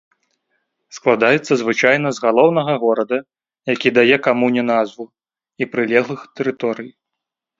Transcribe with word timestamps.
Складаецца 0.97 1.53
звычайна 1.61 2.09
з 2.17 2.23
галоўнага 2.25 2.73
горада, 2.85 3.17
які 3.73 3.89
дае 3.97 4.17
камуне 4.27 4.61
назву, 4.71 5.05
і 5.65 5.67
прылеглых 5.75 6.21
тэрыторый. 6.41 6.89